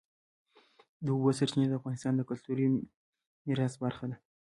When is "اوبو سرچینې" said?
1.13-1.67